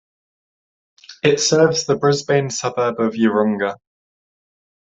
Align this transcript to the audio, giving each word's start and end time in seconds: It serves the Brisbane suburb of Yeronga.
It 1.21 1.39
serves 1.39 1.85
the 1.85 1.95
Brisbane 1.95 2.49
suburb 2.49 2.99
of 2.99 3.13
Yeronga. 3.13 3.75